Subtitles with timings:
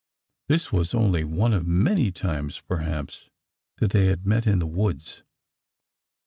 [0.49, 3.29] This was only one of many times, perhaps,
[3.77, 5.21] that they had met in the woods.